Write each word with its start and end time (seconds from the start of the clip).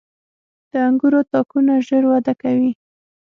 •د 0.71 0.73
انګورو 0.87 1.19
تاکونه 1.31 1.73
ژر 1.87 2.03
وده 2.11 2.33
کوي. 2.41 2.71